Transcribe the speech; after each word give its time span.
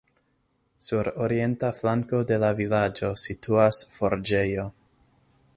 Sur 0.85 1.09
orienta 1.25 1.69
flanko 1.81 2.23
de 2.33 2.41
la 2.45 2.51
vilaĝo 2.63 3.13
situas 3.27 3.87
forĝejo. 3.99 4.69